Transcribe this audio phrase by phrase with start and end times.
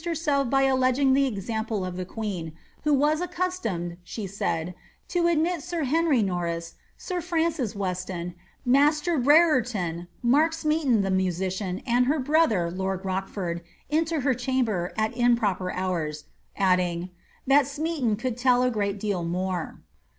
[0.03, 2.53] 199 i:er8e]f by alleging the example of the qaeen,
[2.85, 4.73] who was accustomed,'* she said, ^
[5.07, 8.33] to admit sir Henry Norris, sir Francis Weston,
[8.65, 13.61] master Brer^ ton, Mark Smeaton the musician, and her brother lord Rochford,
[13.91, 16.23] into her chamber, at improper hours,^
[16.57, 17.09] adding ^
[17.45, 19.81] that Smeaton could tell a great deal more."